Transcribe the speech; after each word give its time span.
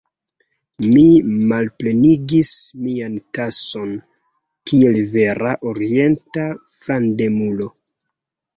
Mi 0.85 1.01
malplenigis 1.51 2.53
mian 2.87 3.19
tason 3.39 3.93
kiel 4.73 4.99
vera 5.15 5.55
Orienta 5.75 6.49
frandemulo. 6.81 7.73